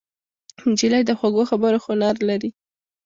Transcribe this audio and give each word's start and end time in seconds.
نجلۍ 0.69 1.01
د 1.05 1.11
خوږو 1.19 1.43
خبرو 1.49 1.79
هنر 1.85 2.15
لري. 2.29 2.49